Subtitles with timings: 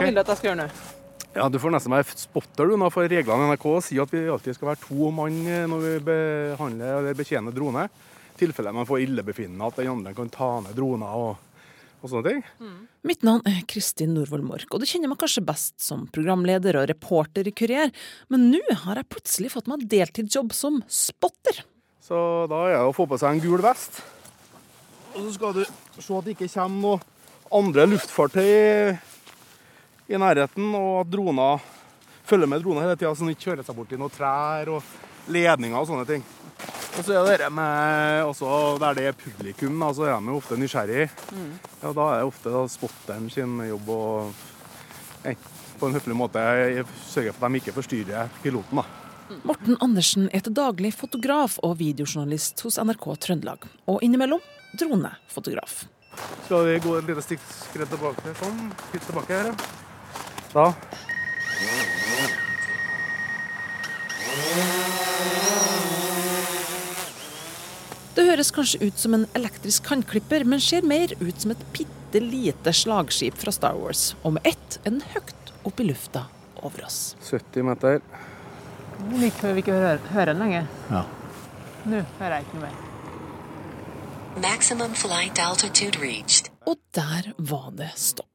[0.00, 0.66] Hva vil du at jeg skal gjøre nå?
[1.34, 4.22] Ja, Du får nesten være spotter du, nå, for reglene i NRK sier at vi
[4.32, 7.84] alltid skal være to mann eh, når vi behandler eller betjener drone.
[8.32, 11.60] I tilfelle man får illebefinnende at den andre kan ta ned droner og,
[12.00, 12.40] og sånne ting.
[12.64, 12.78] Mm.
[13.12, 16.88] Mitt navn er Kristin Norvoll Mork, og du kjenner meg kanskje best som programleder og
[16.88, 17.92] reporter i Kurier,
[18.32, 21.60] men nå har jeg plutselig fått meg deltidsjobb som spotter.
[22.08, 24.00] Så da er det å få på seg en gul vest.
[25.12, 26.98] Og så skal du se at det ikke kommer noe
[27.60, 28.96] andre luftfartøy
[30.10, 31.62] i nærheten, og at droner
[32.26, 35.30] følger med droner hele tida, så de ikke kjører seg bort i noen trær og
[35.30, 36.24] ledninger og sånne ting.
[36.98, 40.38] Og så er det med også der det er publikum, da, så er de jo
[40.40, 41.06] ofte nysgjerrig.
[41.30, 41.52] Mm.
[41.82, 44.00] Ja, da er det ofte da, spotteren sin jobb å
[45.80, 46.40] på en høflig måte
[47.08, 48.82] sørge for at de ikke forstyrrer piloten.
[48.82, 49.36] da.
[49.46, 54.42] Morten Andersen er til daglig fotograf og videojournalist hos NRK Trøndelag, og innimellom
[54.80, 55.84] dronefotograf.
[56.46, 58.34] Skal vi gå et lite stikk tilbake?
[58.42, 58.66] Sånn.
[58.90, 59.89] Litt tilbake her, ja.
[60.52, 60.74] Da.
[68.14, 72.20] Det høres kanskje ut som en elektrisk kantklipper, men ser mer ut som et bitte
[72.24, 74.10] lite slagskip fra Star Wars.
[74.24, 76.26] Og med ett er den høyt opp i lufta
[76.60, 77.14] over oss.
[77.30, 78.00] 70 meter.
[79.14, 80.70] Like før vi ikke hører, hører den lenger.
[80.90, 81.04] Ja.
[81.88, 82.86] Nå hører jeg ikke noe mer.
[84.40, 86.50] Maximum flight altitude reached.
[86.66, 88.29] Og der var det stopp.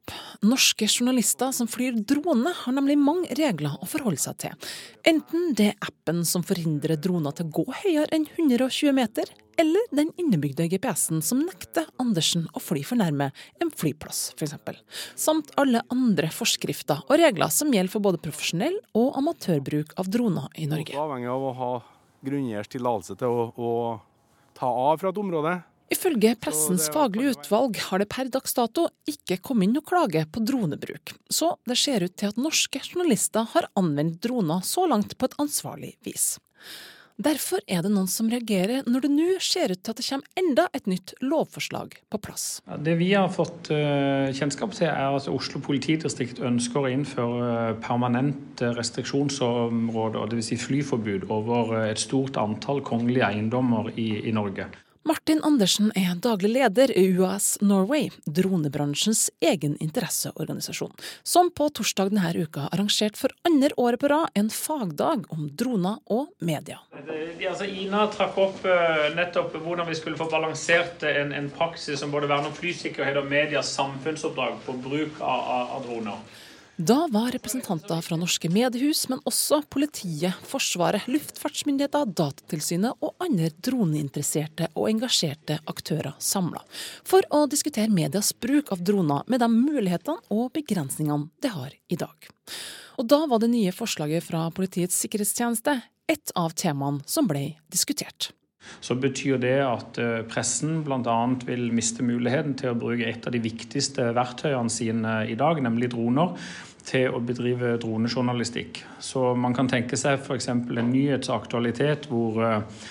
[0.46, 4.68] Norske journalister som flyr drone, har nemlig mange regler å forholde seg til.
[5.08, 9.86] Enten det er appen som forhindrer droner til å gå høyere enn 120 meter, eller
[9.96, 13.30] den innebygde GPS-en som nekter Andersen å fly for nærme
[13.62, 14.56] en flyplass, f.eks.
[15.16, 20.50] Samt alle andre forskrifter og regler som gjelder for både profesjonell og amatørbruk av droner
[20.60, 20.92] i Norge.
[20.92, 21.70] Det er Avhengig av å ha
[22.26, 23.72] grunngivers tillatelse til å, å
[24.56, 25.56] ta av fra et område.
[25.92, 30.42] Ifølge Pressens faglige utvalg har det per dags dato ikke kommet inn noe klage på
[30.42, 35.28] dronebruk, så det ser ut til at norske journalister har anvendt droner så langt på
[35.28, 36.34] et ansvarlig vis.
[37.16, 40.42] Derfor er det noen som reagerer når det nå ser ut til at det kommer
[40.42, 42.44] enda et nytt lovforslag på plass.
[42.84, 48.36] Det vi har fått eh, kjennskap til, er at Oslo politidistrikt ønsker å innføre permanent
[48.60, 50.50] permanente restriksjonsområder, dvs.
[50.50, 54.68] Si flyforbud, over et stort antall kongelige eiendommer i, i Norge.
[55.06, 62.32] Martin Andersen er daglig leder i UAS Norway, dronebransjens egen interesseorganisasjon, som på torsdag denne
[62.34, 66.80] uka arrangerte for andre året på rad en fagdag om droner og media.
[66.96, 72.26] Altså, Ina trakk opp uh, nettopp hvordan vi skulle få balansert en, praksis som både
[72.26, 76.18] verner om flysikkerhet og medias samfunnsoppdrag på bruk av droner.
[76.76, 84.68] Da var representanter fra norske mediehus, men også politiet, Forsvaret, luftfartsmyndigheter, Datatilsynet og andre droneinteresserte
[84.74, 86.60] og engasjerte aktører samla
[87.00, 91.96] for å diskutere medias bruk av droner med de mulighetene og begrensningene det har i
[91.96, 92.28] dag.
[93.00, 95.78] Og da var det nye forslaget fra Politiets sikkerhetstjeneste
[96.12, 98.34] et av temaene som ble diskutert
[98.80, 101.16] så betyr det at eh, pressen bl.a.
[101.46, 105.92] vil miste muligheten til å bruke et av de viktigste verktøyene sine i dag, nemlig
[105.94, 106.36] droner,
[106.86, 108.84] til å bedrive dronejournalistikk.
[109.02, 110.52] Så man kan tenke seg f.eks.
[110.52, 112.86] en nyhetsaktualitet hvor eh,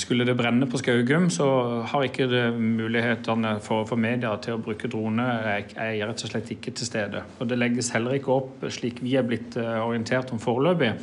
[0.00, 1.46] skulle det brenne på Skaugum, så
[1.88, 6.32] har ikke det mulighetene for, for media til å bruke drone er, er rett og
[6.32, 7.24] slett ikke til stede.
[7.40, 10.94] Og det legges heller ikke opp, slik vi er blitt eh, orientert om foreløpig,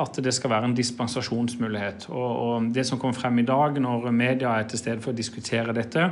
[0.00, 2.08] at det skal være en dispensasjonsmulighet.
[2.10, 5.18] Og, og det som kommer frem i dag når media er til stede for å
[5.18, 6.08] diskutere dette,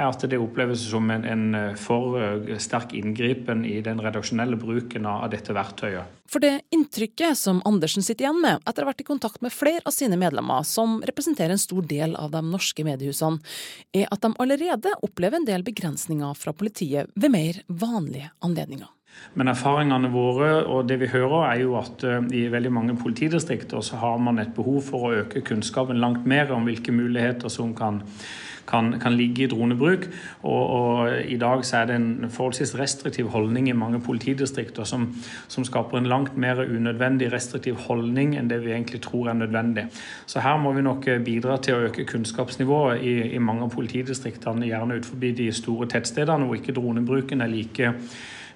[0.00, 5.08] er at det oppleves som en, en for eh, sterk inngripen i den redaksjonelle bruken
[5.08, 6.16] av dette verktøyet.
[6.30, 9.52] For det inntrykket som Andersen sitter igjen med etter å ha vært i kontakt med
[9.52, 13.42] flere av sine medlemmer, som representerer en stor del av de norske mediehusene,
[13.92, 18.88] er at de allerede opplever en del begrensninger fra politiet ved mer vanlige anledninger.
[19.38, 23.82] Men erfaringene våre og det vi hører, er jo at eh, i veldig mange politidistrikter
[23.86, 27.74] så har man et behov for å øke kunnskapen langt mer om hvilke muligheter som
[27.78, 28.02] kan
[28.70, 30.06] kan, kan ligge i dronebruk.
[30.42, 35.08] Og, og, I dag så er det en forholdsvis restriktiv holdning i mange politidistrikter som,
[35.48, 39.86] som, skaper en langt mer unødvendig restriktiv holdning enn det vi egentlig tror er nødvendig.
[40.26, 43.74] Så her må vi nok eh, bidra til å øke kunnskapsnivået i, i mange av
[43.74, 47.94] politidistriktene, gjerne ut forbi de store tettstedene hvor ikke dronebruken er like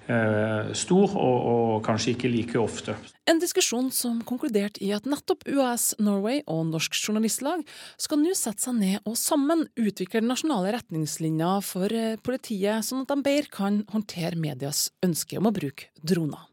[0.05, 2.93] stor, og, og, kanskje ikke like ofte.
[3.25, 7.63] En diskusjon som konkluderte i at nettopp UAS Norway og Norsk Journalistlag
[7.97, 13.13] skal nå sette seg ned og sammen utvikle nasjonale retningslinjer for eh, politiet, sånn at
[13.13, 16.45] de bedre kan håndtere medias ønske om å bruke droner.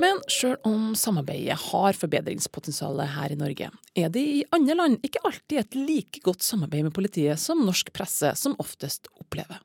[0.00, 5.20] Men sjøl om samarbeidet har forbedringspotensial her i Norge, er det i andre land ikke
[5.28, 9.60] alltid et like godt samarbeid med politiet som norsk presse som oftest opplever.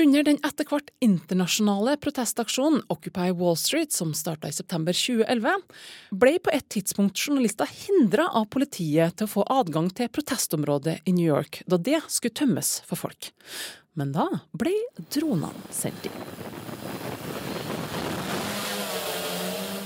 [0.00, 5.58] Under den etter hvert internasjonale protestaksjonen Occupy Wall Street, som starta i september 2011,
[6.22, 11.12] ble på et tidspunkt journalister hindra av politiet til å få adgang til protestområdet i
[11.12, 13.28] New York, da det skulle tømmes for folk.
[13.92, 14.24] Men da
[14.56, 14.72] ble
[15.12, 16.16] dronene sendt inn.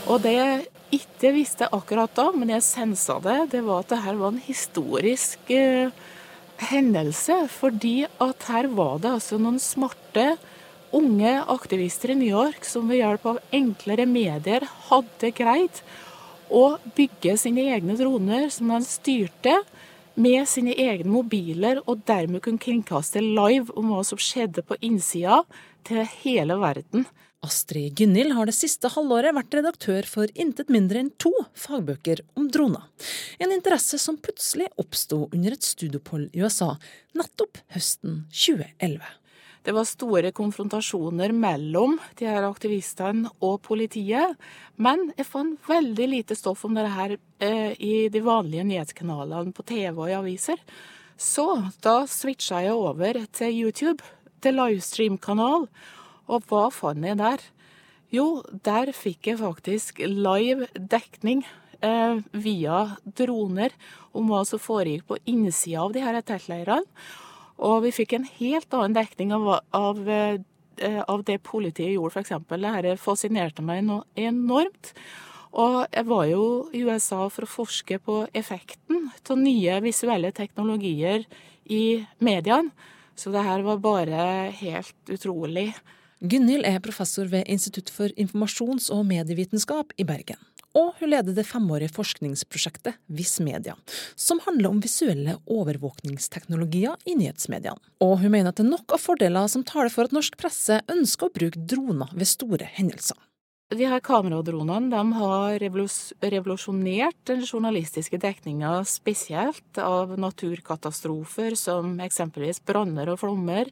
[0.06, 0.64] Og det jeg
[1.00, 4.44] ikke visste akkurat da, men jeg sensa det, det var at det her var en
[4.46, 5.90] historisk eh,
[6.60, 10.34] hendelse, fordi at her var det altså noen smarte
[10.94, 15.80] unge aktivister i New York som ved hjelp av enklere medier hadde greid
[16.54, 19.56] å bygge sine egne droner som de styrte
[20.14, 25.42] med sine egne mobiler, og dermed kunne kringkaste live om hva som skjedde på innsida
[25.86, 27.08] til hele verden.
[27.44, 32.46] Astrid Gynhild har det siste halvåret vært redaktør for intet mindre enn to fagbøker om
[32.52, 32.86] droner.
[33.36, 36.70] En interesse som plutselig oppsto under et studieopphold i USA
[37.18, 39.04] nettopp høsten 2011.
[39.64, 44.36] Det var store konfrontasjoner mellom de her aktivistene og politiet.
[44.76, 49.64] Men jeg fant veldig lite stoff om dette her eh, i de vanlige nyhetskanalene på
[49.64, 50.60] TV og i aviser.
[51.16, 51.46] Så
[51.84, 54.04] da switcha jeg over til YouTube,
[54.44, 55.68] til livestream-kanal.
[56.30, 57.42] Og hva fant jeg der?
[58.14, 61.42] Jo, der fikk jeg faktisk live dekning
[61.82, 63.74] eh, via droner
[64.14, 66.86] om hva som foregikk på innsida av de her teltleirene.
[67.64, 72.34] Og vi fikk en helt annen dekning av, av, eh, av det politiet gjorde, f.eks.
[72.50, 73.86] Dette fascinerte meg
[74.18, 74.94] enormt.
[75.54, 76.44] Og jeg var jo
[76.74, 81.28] i USA for å forske på effekten av nye visuelle teknologier
[81.70, 82.74] i mediene.
[83.14, 85.68] Så det her var bare helt utrolig.
[86.22, 90.38] Gunhild er professor ved Institutt for informasjons- og medievitenskap i Bergen.
[90.74, 93.76] Og hun leder det femårige forskningsprosjektet Viss Media,
[94.18, 97.78] som handler om visuelle overvåkningsteknologier i nyhetsmediene.
[98.02, 100.80] Og hun mener at det er nok av fordeler som taler for at norsk presse
[100.90, 103.18] ønsker å bruke droner ved store hendelser.
[103.74, 113.22] De her kameradronene har revolusjonert den journalistiske dekninga spesielt av naturkatastrofer som eksempelvis branner og
[113.22, 113.70] flommer.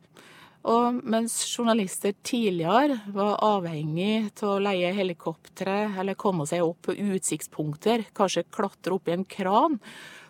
[0.63, 6.95] Og mens journalister tidligere var avhengig av å leie helikoptre eller komme seg opp på
[6.95, 9.81] utsiktspunkter, kanskje klatre opp i en kran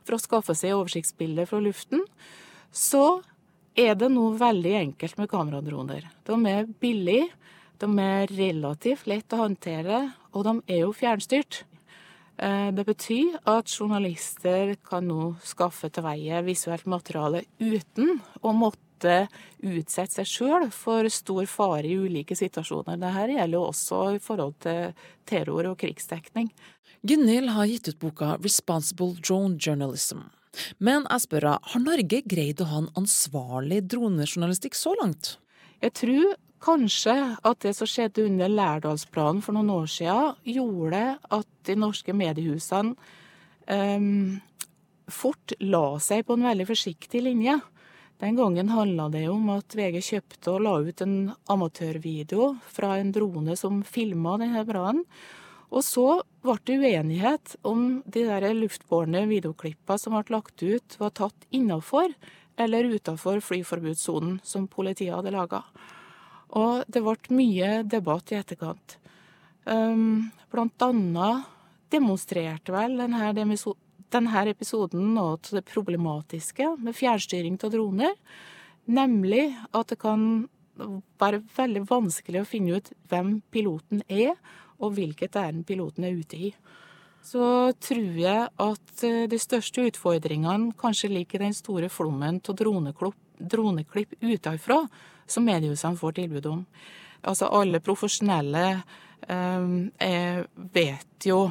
[0.02, 2.00] for å skaffe seg oversiktsbilder fra luften,
[2.73, 3.20] så
[3.76, 6.08] er det nå veldig enkelt med kameradroner.
[6.25, 7.29] De er billige,
[7.82, 10.00] de er relativt lett å håndtere,
[10.32, 11.64] og de er jo fjernstyrt.
[12.40, 18.92] Eh, det betyr at journalister kan nå skaffe til veie visuelt materiale uten å måtte
[19.02, 19.28] måte
[19.62, 22.99] utsette seg sjøl for stor fare i ulike situasjoner.
[22.99, 24.93] Dette gjelder jo også i forhold til
[25.26, 26.50] terror og krigsdekning.
[27.02, 30.31] Gunhild har gitt ut boka 'Responsible Drone Journalism'.
[30.78, 35.38] Men jeg spør henne, har Norge greid å ha en ansvarlig dronejournalistikk så langt?
[35.81, 41.48] Jeg tror kanskje at det som skjedde under Lærdalsplanen for noen år siden, gjorde at
[41.64, 42.94] de norske mediehusene
[43.66, 44.40] um,
[45.08, 47.58] fort la seg på en veldig forsiktig linje.
[48.22, 51.14] Den gangen handla det om at VG kjøpte og la ut en
[51.50, 55.02] amatørvideo fra en drone som filma denne brannen.
[55.72, 61.17] Og så ble det uenighet om de der luftbårne videoklippene som ble lagt ut, var
[61.19, 62.14] tatt innafor
[62.62, 65.64] eller utafor flyforbudssonen som politiet hadde laga.
[66.55, 69.00] Og det ble mye debatt i etterkant.
[69.67, 71.50] Um, blant annet
[71.91, 73.34] demonstrerte vel denne
[74.12, 78.16] denne episoden nå til det problematiske med fjernstyring av droner.
[78.86, 80.46] Nemlig at det kan
[81.20, 84.34] være veldig vanskelig å finne ut hvem piloten er,
[84.82, 86.52] og hvilket ærend piloten er ute i.
[87.22, 92.56] Så tror jeg at eh, de største utfordringene kanskje ligger i den store flommen av
[92.58, 94.81] droneklipp, droneklipp utenfra
[95.31, 96.64] som mediehusene får tilbud om.
[97.22, 98.64] Altså alle profesjonelle
[99.31, 100.42] eh,
[100.74, 101.44] vet jo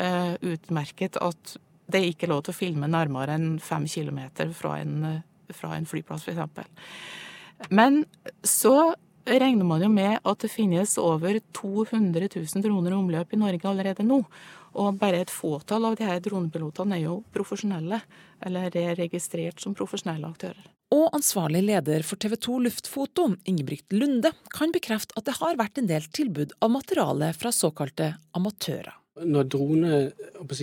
[0.00, 1.58] eh, utmerket at
[1.88, 5.22] det er ikke lov til å filme nærmere enn fem kilometer fra en,
[5.56, 6.70] fra en flyplass, f.eks.
[7.74, 8.02] Men
[8.46, 8.92] så
[9.28, 13.68] regner man jo med at det finnes over 200 000 droner i omløp i Norge
[13.68, 14.22] allerede nå.
[14.78, 18.00] Og bare et fåtall av de her dronepilotene er jo profesjonelle,
[18.44, 20.68] eller er registrert som profesjonelle aktører.
[20.94, 25.80] Og ansvarlig leder for TV 2 Luftfoto, Ingebrigt Lunde, kan bekrefte at det har vært
[25.80, 28.94] en del tilbud av materiale fra såkalte amatører.
[29.24, 30.00] Når drone,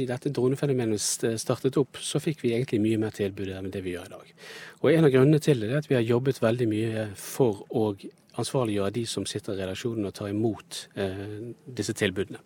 [0.08, 1.02] dette dronefenomenet
[1.42, 4.34] startet opp, så fikk vi egentlig mye mer tilbud enn det vi gjør i dag.
[4.82, 7.94] Og En av grunnene til det er at vi har jobbet veldig mye for å
[8.40, 12.42] ansvarliggjøre de som sitter i redaksjonen og tar imot eh, disse tilbudene.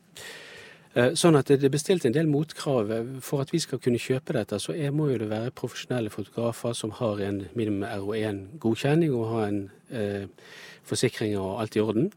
[0.97, 2.91] Eh, sånn at det er bestilt en del motkrav.
[3.25, 6.73] For at vi skal kunne kjøpe dette, så er, må jo det være profesjonelle fotografer
[6.77, 9.61] som har en minimum RO1-godkjenning og har en
[9.93, 10.25] eh,
[10.89, 12.09] forsikring og alt i orden.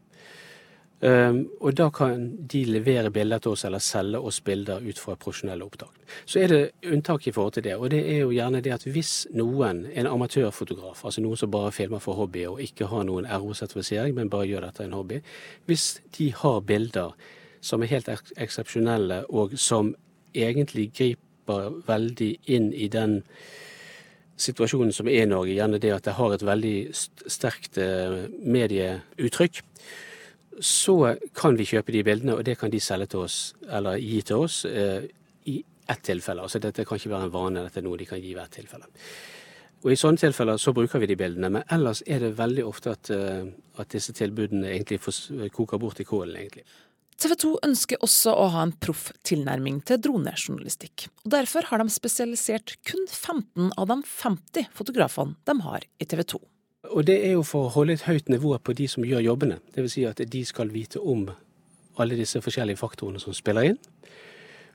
[1.03, 5.17] Um, og da kan de levere bilder til oss eller selge oss bilder ut fra
[5.19, 5.97] profesjonelle opptak.
[6.25, 8.85] Så er det unntak i forhold til det, og det er jo gjerne det at
[8.87, 13.27] hvis noen, en amatørfotograf, altså noen som bare filmer for hobby og ikke har noen
[13.27, 15.19] RO-sertifisering, men bare gjør dette en hobby,
[15.67, 17.11] hvis de har bilder
[17.63, 18.07] som er helt
[18.39, 19.91] eksepsjonelle og som
[20.33, 23.19] egentlig griper veldig inn i den
[24.39, 29.61] situasjonen som er i Norge, gjerne det at det har et veldig sterkt eh, medieuttrykk,
[30.61, 34.21] så kan vi kjøpe de bildene, og det kan de selge til oss, eller gi
[34.21, 35.07] til oss, eh,
[35.49, 36.41] i ett tilfelle.
[36.41, 38.53] Altså dette kan ikke være en vane, dette er noe de kan gi i hvert
[38.53, 38.87] tilfelle.
[39.83, 42.93] Og I sånne tilfeller så bruker vi de bildene, men ellers er det veldig ofte
[42.95, 43.49] at, uh,
[43.81, 45.01] at disse tilbudene egentlig
[45.51, 46.37] koker bort i kålen.
[46.39, 46.63] egentlig.
[47.19, 51.09] TV 2 ønsker også å ha en proff tilnærming til dronejournalistikk.
[51.25, 56.23] og Derfor har de spesialisert kun 15 av de 50 fotografene de har i TV
[56.23, 56.39] 2.
[56.91, 59.59] Og det er jo for å holde et høyt nivå på de som gjør jobbene.
[59.75, 59.95] Dvs.
[59.95, 61.29] Si at de skal vite om
[62.01, 63.79] alle disse forskjellige faktorene som spiller inn.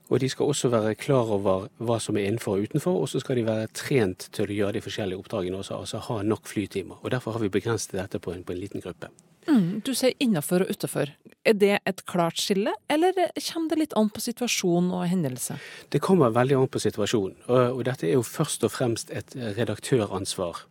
[0.08, 3.20] Og de skal også være klar over hva som er innenfor og utenfor, og så
[3.20, 7.02] skal de være trent til å gjøre de forskjellige oppdragene også, altså ha nok flytimer.
[7.02, 9.10] Og Derfor har vi begrenset dette på en, på en liten gruppe.
[9.48, 11.12] Mm, du sier innafor og utafor.
[11.44, 13.12] Er det et klart skille, eller
[13.50, 15.58] kommer det litt an på situasjon og hendelse?
[15.92, 19.36] Det kommer veldig an på situasjonen, og, og dette er jo først og fremst et
[19.60, 20.64] redaktøransvar.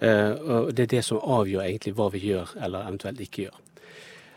[0.00, 3.56] Eh, og det er det som avgjør egentlig hva vi gjør eller eventuelt ikke gjør.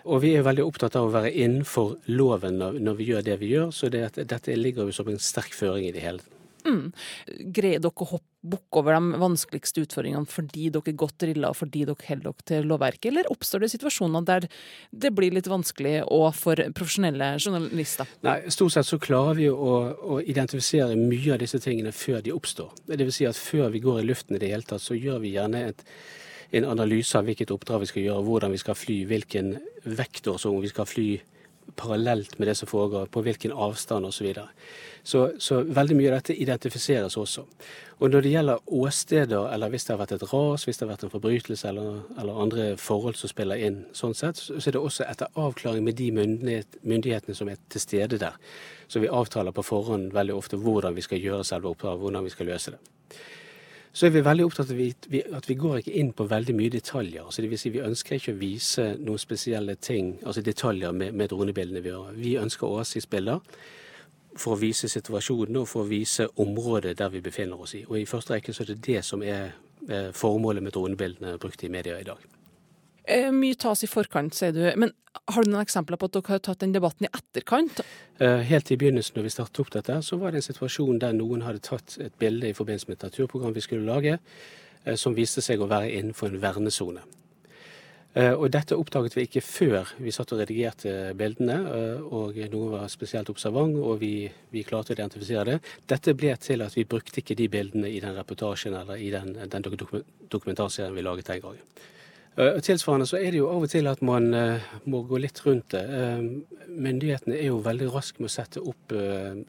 [0.10, 3.52] Og vi er veldig opptatt av å være innenfor loven når, vi gjør det vi
[3.54, 6.26] gjør, så det, dette ligger jo som en sterk føring i det hele.
[6.66, 6.92] Mm.
[7.56, 11.84] Greier dere å bukke over de vanskeligste utfordringene fordi dere er godt drilla og fordi
[11.86, 14.48] dere holder dere til lovverket, eller oppstår det situasjoner der
[14.92, 18.10] det blir litt vanskelig òg for profesjonelle journalister?
[18.26, 22.34] Nei, Stort sett så klarer vi å, å identifisere mye av disse tingene før de
[22.36, 22.74] oppstår.
[22.90, 25.22] Det vil si at før vi går i luften i det hele tatt, så gjør
[25.24, 25.86] vi gjerne et,
[26.58, 29.54] en analyse av hvilket oppdrag vi skal gjøre, hvordan vi skal fly, hvilken
[29.86, 31.10] vektor som vi skal fly
[31.76, 34.18] parallelt med det som foregår, på hvilken avstand osv.
[34.18, 34.48] Så, videre.
[35.04, 37.46] så Så veldig mye av dette identifiseres også.
[38.00, 40.94] Og når det gjelder åsteder, eller hvis det har vært et ras, hvis det har
[40.94, 44.82] vært en forbrytelse eller, eller andre forhold som spiller inn, sånn sett, så er det
[44.82, 48.40] også etter avklaring med de myndighet, myndighetene som er til stede der.
[48.88, 52.34] Så vi avtaler på forhånd veldig ofte hvordan vi skal gjøre selve oppdraget, hvordan vi
[52.34, 52.82] skal løse det
[53.94, 54.80] så er vi veldig opptatt av
[55.36, 57.26] at vi går ikke inn på veldig mye detaljer.
[57.26, 61.14] Altså det vil si Vi ønsker ikke å vise noen spesielle ting, altså detaljer med,
[61.14, 62.14] med dronebildene vi har.
[62.16, 63.40] Vi ønsker oversiktsbilder
[64.36, 67.84] for å vise situasjonen og for å vise området der vi befinner oss i.
[67.88, 69.52] Og I første rekke så er det det som er
[69.90, 72.41] eh, formålet med dronebildene brukt i media i dag.
[73.10, 74.64] Eh, mye tas i forkant, sier du.
[74.80, 74.92] Men
[75.34, 77.82] har du noen eksempler på at dere har tatt den debatten i etterkant?
[78.22, 81.16] Eh, helt i begynnelsen når vi startet opp dette, så var det en situasjon der
[81.18, 84.20] noen hadde tatt et bilde i forbindelse med et naturprogram vi skulle lage,
[84.86, 87.08] eh, som viste seg å være innenfor en vernesone.
[88.12, 91.54] Og dette oppdaget vi ikke før vi satt og redigerte bildene,
[92.12, 95.70] og noen var spesielt observant, og vi, vi, klarte å identifisere det.
[95.88, 99.32] Dette ble til at vi brukte ikke de bildene i den reportasjen eller i den,
[99.48, 101.64] den dokumentarserien vi laget den gangen.
[102.38, 105.42] Eh, tilsvarende så er det jo av og til at man eh, må gå litt
[105.44, 105.82] rundt det.
[105.84, 108.94] Eh, myndighetene er jo veldig raske med å sette opp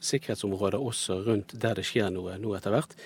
[0.03, 2.97] sikkerhetsområder også rundt der det skjer noe nå etter hvert.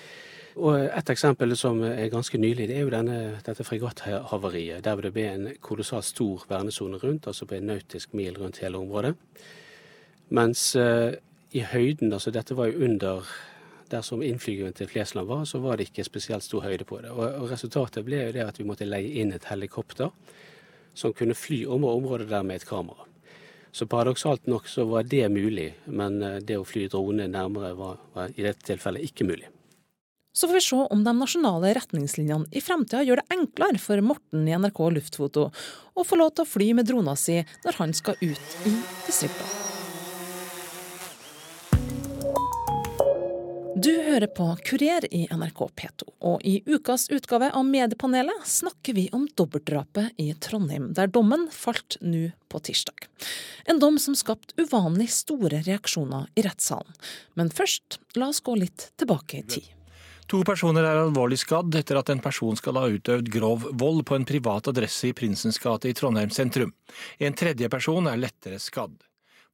[0.58, 4.82] Og Et eksempel som er ganske nylig, det er jo denne, dette fregatthavariet.
[4.82, 8.80] Der det ble en kolossalt stor vernesone rundt, altså på en nautisk mil rundt hele
[8.80, 9.14] området.
[10.34, 13.30] Mens i høyden, altså dette var jo under
[13.92, 17.12] der som innflygingen til Flesland var, så var det ikke spesielt stor høyde på det.
[17.14, 20.12] Og, og Resultatet ble jo det at vi måtte leie inn et helikopter
[20.98, 23.06] som kunne fly om området der med et kamera.
[23.72, 28.00] Så paradoksalt nok så var det mulig, men eh, det å fly drone nærmere var,
[28.14, 29.50] var i dette tilfellet ikke mulig.
[30.38, 34.46] Så får vi se om de nasjonale retningslinjene i fremtida gjør det enklere for Morten
[34.46, 35.48] i NRK Luftfoto
[35.98, 38.76] å få lov til å fly med drona si når han skal ut i
[39.08, 39.77] distriktene.
[43.78, 49.04] Du hører på Kurier i NRK P2, og i ukas utgave av Mediepanelet snakker vi
[49.14, 53.06] om dobbeltdrapet i Trondheim, der dommen falt nå på tirsdag.
[53.70, 56.90] En dom som skapte uvanlig store reaksjoner i rettssalen.
[57.38, 59.68] Men først, la oss gå litt tilbake i tid.
[60.32, 64.18] To personer er alvorlig skadd etter at en person skal ha utøvd grov vold på
[64.18, 66.74] en privat adresse i Prinsens gate i Trondheim sentrum.
[67.22, 68.98] En tredje person er lettere skadd.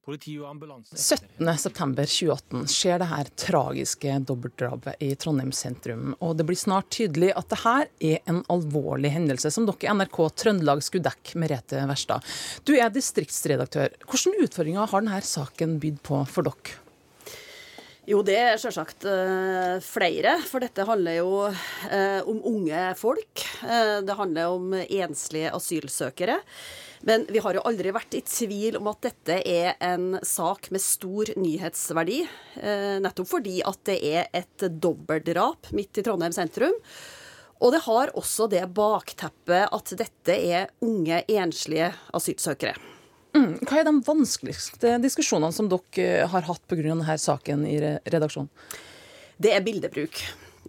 [0.05, 6.11] Politi og ambulanse 17.9.2018 skjer det her tragiske dobbeltdrapet i Trondheim sentrum.
[6.21, 9.97] Og det blir snart tydelig at det her er en alvorlig hendelse, som dere i
[9.97, 12.21] NRK Trøndelag skulle dekke, Merete Verstad.
[12.69, 13.97] Du er distriktsredaktør.
[14.05, 16.81] Hvilke utfordringer har denne saken bydd på for dere?
[18.05, 20.37] Jo, det er selvsagt uh, flere.
[20.45, 23.41] For dette handler jo uh, om unge folk.
[23.65, 26.43] Uh, det handler om enslige asylsøkere.
[27.05, 30.81] Men vi har jo aldri vært i tvil om at dette er en sak med
[30.81, 32.23] stor nyhetsverdi.
[33.05, 36.73] nettopp fordi at det er et dobbeltdrap midt i Trondheim sentrum.
[37.63, 42.75] Og det har også det bakteppet at dette er unge, enslige asylsøkere.
[43.35, 43.51] Mm.
[43.67, 46.83] Hva er de vanskeligste diskusjonene som dere eh, har hatt pga.
[46.85, 48.51] denne saken i redaksjonen?
[49.37, 50.21] Det er bildebruk.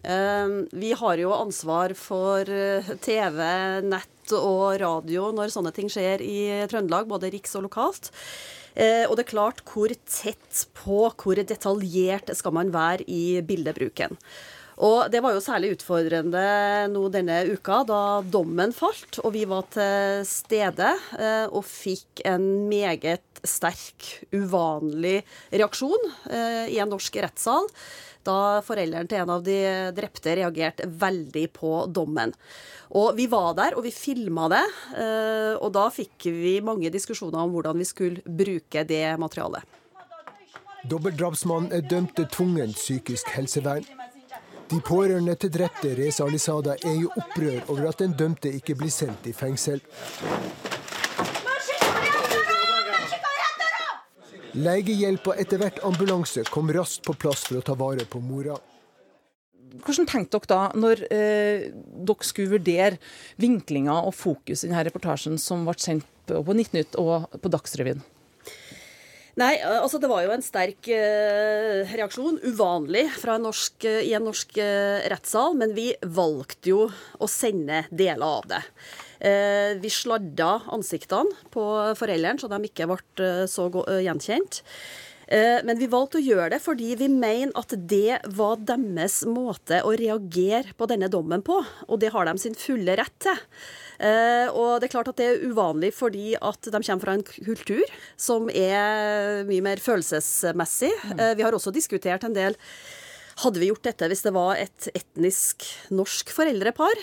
[0.03, 3.39] Ehm, vi har jo ansvar for eh, TV,
[3.87, 6.41] nett og radio når sånne ting skjer i
[6.71, 8.11] Trøndelag, både riks og lokalt.
[8.77, 14.19] Eh, og det er klart hvor tett på, hvor detaljert skal man være i bildebruken.
[14.85, 16.43] Og det var jo særlig utfordrende
[16.93, 22.45] nå denne uka, da dommen falt, og vi var til stede eh, og fikk en
[22.69, 25.23] meget sterk, uvanlig
[25.55, 27.71] reaksjon eh, i en norsk rettssal.
[28.27, 29.59] Da foreldrene til en av de
[29.95, 32.35] drepte reagerte veldig på dommen.
[32.99, 34.65] Og vi var der, og vi filma det.
[34.99, 39.63] Eh, og da fikk vi mange diskusjoner om hvordan vi skulle bruke det materialet.
[40.87, 43.87] Dobbeltdrapsmannen er dømt til tvungent psykisk helsevern.
[44.71, 48.91] De pårørende til drepte Reza Alisada er i opprør over at den dømte ikke blir
[48.91, 49.83] sendt i fengsel.
[54.57, 58.57] Legehjelp og etter hvert ambulanse kom raskt på plass for å ta vare på mora.
[59.85, 61.67] Hvordan tenkte dere da, når eh,
[62.09, 62.97] dere skulle vurdere
[63.43, 68.01] vinklinga og fokus i denne reportasjen som ble sendt på 19 Nytt og på Dagsrevyen?
[69.37, 72.39] Nei, altså det var jo en sterk uh, reaksjon.
[72.49, 76.87] Uvanlig en norsk, uh, i en norsk uh, rettssal, men vi valgte jo
[77.21, 78.63] å sende deler av det.
[79.81, 81.63] vi sladda ansiktene på
[81.97, 83.65] foreldrene, så de ikke ble så
[84.05, 84.61] gjenkjent.
[85.27, 89.91] Men vi valgte å gjøre det fordi vi mener at det var deres måte å
[89.99, 91.57] reagere på denne dommen på,
[91.89, 93.41] og det har de sin fulle rett til.
[93.97, 97.25] Eh, og det er klart at det er uvanlig fordi at de kommer fra en
[97.25, 97.85] kultur
[98.21, 100.93] som er mye mer følelsesmessig.
[100.93, 101.19] Mm.
[101.19, 102.59] Eh, vi har også diskutert en del
[103.37, 107.03] Hadde vi gjort dette hvis det var et etnisk norsk foreldrepar?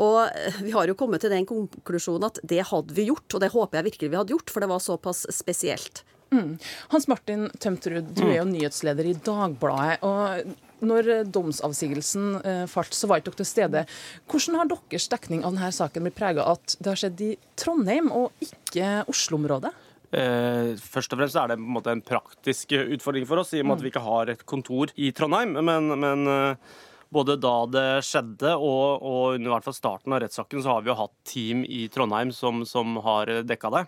[0.00, 3.42] Og eh, vi har jo kommet til den konklusjonen at det hadde vi gjort, og
[3.42, 6.06] det håper jeg virkelig vi hadde gjort, for det var såpass spesielt.
[6.32, 6.58] Mm.
[6.94, 10.02] Hans Martin Tømtrud, du er jo nyhetsleder i Dagbladet.
[10.02, 13.84] og når domsavsigelsen eh, falt, så var ikke dere til stede.
[14.30, 17.30] Hvordan har deres dekning av denne saken blitt prega av at det har skjedd i
[17.58, 19.70] Trondheim og ikke Oslo-området?
[20.12, 23.70] Eh, først og fremst er det en, en, en praktisk utfordring for oss, i og
[23.70, 25.54] med at vi ikke har et kontor i Trondheim.
[25.70, 26.74] Men, men eh,
[27.14, 30.92] både da det skjedde og, og under hvert fall starten av rettssaken, så har vi
[30.92, 33.86] jo hatt team i Trondheim som, som har dekka det.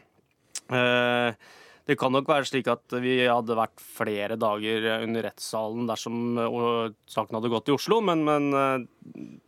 [0.79, 1.53] Eh,
[1.85, 6.39] det kan nok være slik at vi hadde vært flere dager under rettssalen dersom
[7.11, 8.87] saken hadde gått i Oslo, men, men eh,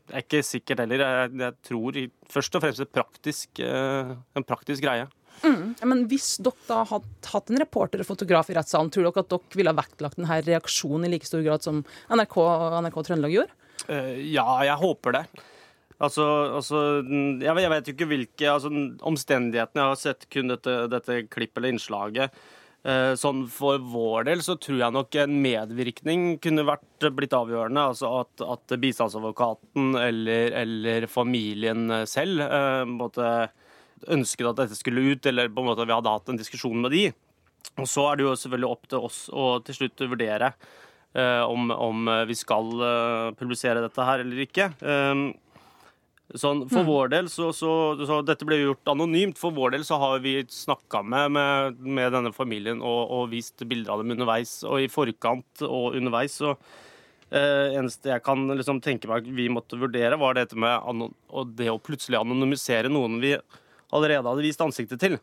[0.06, 1.04] det er ikke sikkert heller.
[1.04, 2.00] Jeg, jeg tror
[2.36, 5.08] først og fremst det praktisk, eh, en praktisk greie.
[5.44, 5.74] Mm.
[5.88, 9.60] Men hvis dere hadde hatt en reporter og fotograf i rettssalen, tror dere at dere
[9.60, 13.62] ville ha vektlagt denne reaksjonen i like stor grad som NRK og NRK Trøndelag gjorde?
[13.86, 15.26] Ja, jeg håper det.
[15.96, 16.24] Altså,
[16.58, 18.68] altså jeg, vet, jeg, vet jo ikke hvilke altså,
[19.08, 22.40] omstendighetene Jeg har sett kun dette, dette klippet eller innslaget.
[22.86, 27.86] Eh, sånn For vår del så tror jeg nok en medvirkning kunne vært blitt avgjørende.
[27.94, 33.30] Altså at, at bistandsadvokaten eller, eller, familien selv eh, måtte
[34.12, 36.92] ønsket at dette skulle ut, eller på en måte vi hadde hatt en diskusjon med
[36.92, 37.06] de.
[37.80, 40.52] Og Så er det jo selvfølgelig opp til oss å til slutt vurdere
[41.16, 44.70] eh, om, om, vi skal eh, publisere dette her eller ikke.
[44.78, 45.24] Eh,
[46.34, 46.88] Sånn, for mm.
[46.88, 47.70] vår del, så, så,
[48.02, 49.38] så, Dette ble gjort anonymt.
[49.38, 53.62] For vår del så har vi snakka med, med, med, denne familien og, og, vist
[53.62, 54.58] bilder av dem underveis.
[54.66, 56.40] Og i forkant og underveis.
[56.42, 56.56] Så
[57.30, 61.06] eh, eneste jeg kan liksom tenke meg vi måtte vurdere, var dette med
[61.54, 63.36] det å plutselig anonymisere noen vi
[63.94, 65.20] allerede hadde vist ansiktet til.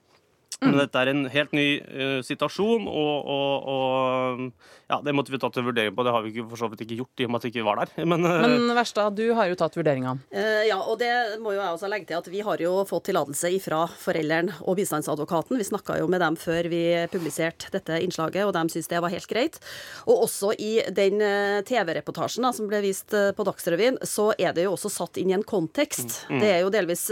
[0.64, 5.40] Men dette er en helt ny uh, situasjon, og, og, og, ja, det måtte vi
[5.42, 6.06] tatt en vurdering på.
[6.06, 7.66] Det har vi ikke, for så vidt ikke gjort, i og med at vi ikke
[7.66, 7.94] var der.
[8.12, 10.16] Men, uh, Men Verstad, du har jo tatt vurderinga.
[10.34, 11.12] Uh, ja, og det
[11.44, 14.78] må jo jeg også legge til at vi har jo fått tillatelse ifra forelderen og
[14.80, 15.58] bistandsadvokaten.
[15.60, 19.14] Vi snakka jo med dem før vi publiserte dette innslaget, og de syntes det var
[19.14, 19.60] helt greit.
[20.06, 21.22] Og også i den
[21.68, 25.46] TV-reportasjen som ble vist på Dagsrevyen, så er det jo også satt inn i en
[25.48, 26.24] kontekst.
[26.28, 26.36] Mm.
[26.36, 26.42] Mm.
[26.44, 27.06] Det er jo delvis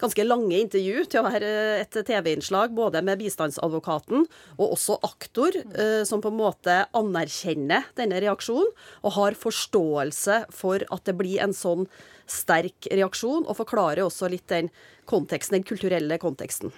[0.00, 4.26] ganske lange intervju til å være et TV-innslag både med bistandsadvokaten
[4.58, 6.76] og også aktor, uh, som på en måte
[7.14, 8.72] anerkjenner denne reaksjonen
[9.02, 11.86] og har forståelse for at det blir en sånn
[12.30, 14.70] sterk reaksjon, og forklarer også litt den
[15.08, 16.72] konteksten, den kulturelle konteksten.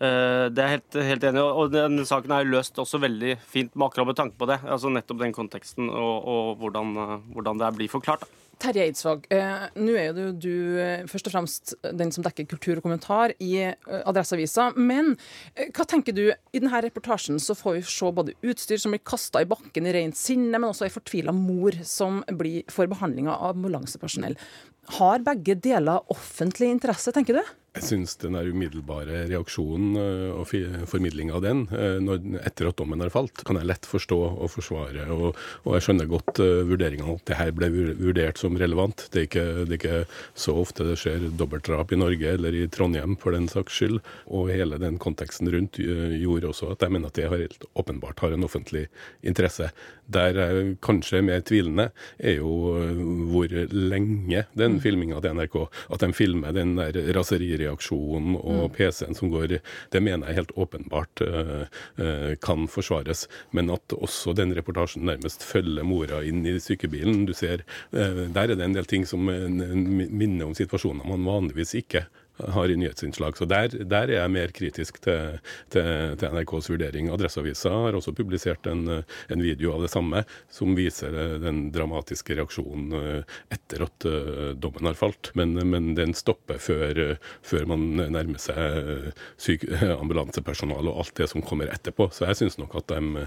[0.00, 1.42] Eh, det er helt, helt enig.
[1.44, 4.60] Og denne saken er løst også veldig fint med akkurat med tanke på det.
[4.64, 8.24] Altså nettopp den konteksten og, og hvordan, eh, hvordan, det blir forklart.
[8.60, 12.48] Terje Eidsvåg, eh, nå er jo du, du eh, først og fremst den som dekker
[12.48, 14.70] kultur og kommentar i eh, Adresseavisa.
[14.76, 15.14] Men
[15.54, 16.26] eh, hva tenker du?
[16.28, 19.94] I denne reportasjen så får vi se både utstyr som blir kasta i bakken i
[19.96, 24.36] rent sinne, men også ei fortvila mor som blir, får behandlinga av ambulansepersonell.
[25.00, 27.56] Har begge deler offentlig interesse, tenker du?
[27.70, 30.48] Jeg syns den er umiddelbare reaksjonen eh, og
[30.90, 34.50] formidling av den eh, når, etter at dommen har falt, kan jeg lett forstå og
[34.50, 35.04] forsvare.
[35.14, 37.68] Og, og jeg skjønner godt uh, at det her ble
[38.00, 39.04] vurdert som relevant.
[39.14, 40.00] Det er, ikke, det er ikke
[40.34, 44.02] så ofte det skjer dobbeltdrap i Norge eller i Trondheim for den saks skyld.
[44.26, 47.68] Og hele den konteksten rundt uh, gjorde også at jeg mener at det har helt
[47.78, 48.88] åpenbart har en offentlig
[49.22, 49.70] interesse.
[50.10, 52.50] Der jeg kanskje er mer tvilende, er jo
[53.30, 54.82] hvor lenge den mm.
[54.82, 55.56] filminga til NRK
[55.94, 56.98] At de filmer den der
[57.60, 58.74] raserireaksjonen og mm.
[58.76, 59.58] PC-en som går
[59.92, 61.66] Det mener jeg helt åpenbart uh,
[62.00, 63.28] uh, kan forsvares.
[63.52, 68.42] Men at også den reportasjen nærmest følger mora inn i sykebilen Du ser, uh, Der
[68.42, 72.06] er det en del ting som minner om situasjoner man vanligvis ikke
[72.48, 73.36] har i nyhetsinnslag.
[73.36, 75.38] Så der, der er jeg mer kritisk til,
[75.72, 77.10] til, til NRKs vurdering.
[77.12, 80.22] Adresseavisa har også publisert en, en, video av det samme,
[80.52, 85.32] som viser den dramatiske reaksjonen eh, etter at uh, dommen har falt.
[85.38, 87.00] Men, men den stopper før,
[87.46, 89.66] før, man nærmer seg syk,
[90.02, 92.10] ambulansepersonal og alt det som kommer etterpå.
[92.14, 93.26] Så jeg syns nok at de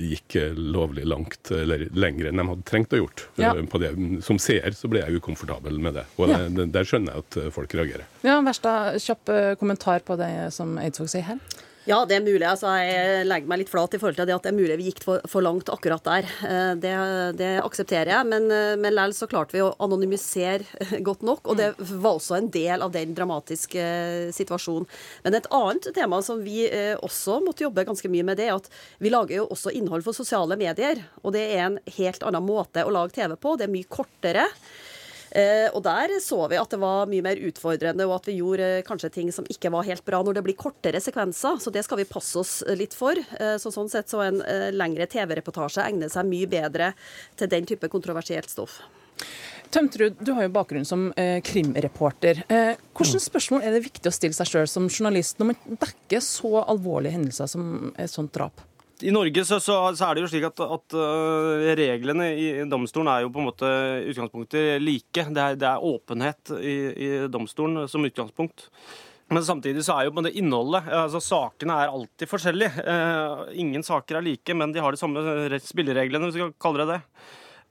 [0.00, 3.26] gikk lovlig langt, eller lenger enn de hadde trengt å gjort.
[3.40, 3.52] Ja.
[3.70, 3.92] På det.
[4.24, 6.06] Som seer så ble jeg ukomfortabel med det.
[6.18, 6.42] Og ja.
[6.48, 8.08] der, der skjønner jeg at folk reagerer.
[8.20, 11.38] Ja, Versta, kjapp eh, kommentar på det som Eidsvåg sier her.
[11.88, 12.44] Ja, det er mulig.
[12.44, 14.90] Altså, jeg legger meg litt flat i forhold til det at det er mulig vi
[14.90, 16.28] gikk for, for langt akkurat der.
[16.44, 16.92] Eh, det,
[17.38, 21.48] det aksepterer jeg, men, eh, men likevel så klarte vi å anonymisere godt nok.
[21.48, 23.86] Og det var også en del av den dramatiske
[24.36, 24.84] situasjonen.
[25.24, 26.68] Men et annet tema som vi
[27.00, 28.68] også måtte jobbe ganske mye med, det er at
[29.00, 31.00] vi lager jo også innhold for sosiale medier.
[31.24, 33.56] Og det er en helt annen måte å lage TV på.
[33.56, 34.46] Det er mye kortere.
[35.30, 38.70] Eh, og der så vi at det var mye mer utfordrende, og at vi gjorde
[38.80, 41.60] eh, kanskje ting som ikke var helt bra når det blir kortere sekvenser.
[41.62, 43.18] Så det skal vi passe oss litt for.
[43.18, 44.42] Eh, så sånn sett så en
[44.74, 46.92] lengre TV-reportasje egner seg mye bedre
[47.38, 48.80] til den type kontroversielt stoff.
[49.70, 52.42] Tømtrud, du har jo bakgrunn som eh, krimreporter.
[52.50, 56.24] Eh, hvilke spørsmål er det viktig å stille seg sjøl som journalist når man dekker
[56.26, 58.64] så alvorlige hendelser som et sånt drap?
[59.02, 63.24] I Norge så, så, er det jo slik at, at uh, reglene i domstolen er
[63.24, 63.70] jo på en måte
[64.10, 65.24] utgangspunktet like.
[65.30, 68.68] Det er, det er åpenhet i, i, domstolen som utgangspunkt.
[69.30, 72.84] Men samtidig så er jo det innholdet altså Sakene er alltid forskjellige.
[72.84, 76.84] Uh, ingen saker er like, men de har de samme spillereglene, hvis vi skal kalle
[76.84, 77.00] det det.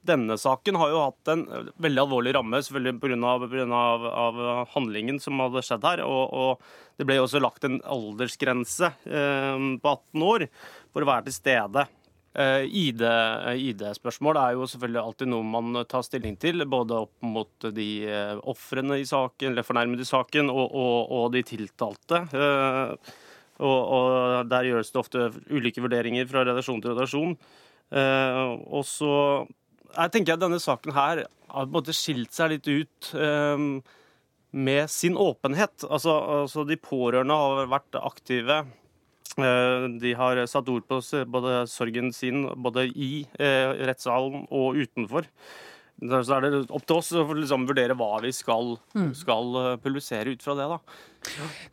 [0.00, 1.42] Denne saken har jo hatt en
[1.76, 4.62] veldig alvorlig ramme selvfølgelig pga.
[4.72, 6.02] Handlingen som hadde skjedd her.
[6.06, 10.46] Og, og det ble jo også lagt en aldersgrense eh, på 18 år
[10.92, 11.86] for å være til stede.
[12.30, 17.66] Eh, ID-spørsmål ID er jo selvfølgelig alltid noe man tar stilling til, både opp mot
[17.74, 22.22] de eh, ofrene i saken, eller fornærmede i saken, og, og, og de tiltalte.
[22.30, 23.16] Eh,
[23.60, 27.34] og, og, Der gjøres det ofte ulike vurderinger fra redaksjon til redaksjon.
[27.90, 29.14] Eh, og så
[29.90, 33.08] jeg tenker at denne saken her har på en måte skilt seg litt ut
[34.54, 35.82] med sin åpenhet.
[35.90, 38.60] Altså, altså, De pårørende har vært aktive.
[40.00, 41.00] De har satt ord på
[41.30, 45.28] både sorgen sin både i uh, rettssalen og utenfor.
[46.00, 49.10] Så er det opp til oss å liksom vurdere hva vi skal, mm.
[49.18, 50.68] skal eh, publisere ut fra det.
[50.70, 50.78] da.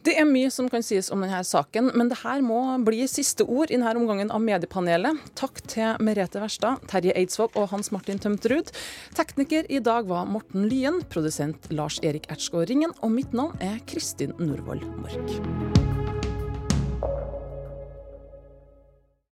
[0.03, 3.47] Det er mye som kan sies om denne saken, men det her må bli siste
[3.47, 5.23] ord i denne omgangen av Mediepanelet.
[5.39, 8.73] Takk til Merete Verstad, Terje Eidsvåg og Hans Martin Tømterud.
[9.15, 13.79] Tekniker i dag var Morten Lyen, produsent Lars Erik Ertsgaard Ringen, og mitt navn er
[13.87, 15.86] Kristin Norvoll Mork.